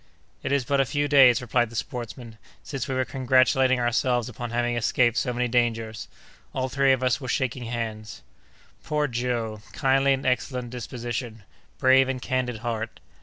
[0.41, 4.49] "It is but a few days," replied the sportsman, "since we were congratulating ourselves upon
[4.49, 6.07] having escaped so many dangers!
[6.55, 8.23] All three of us were shaking hands!"
[8.83, 9.61] "Poor Joe!
[9.73, 11.43] kindly and excellent disposition!
[11.77, 12.99] brave and candid heart!